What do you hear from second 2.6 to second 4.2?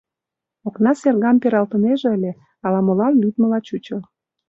ала-молан лӱдмыла чучо.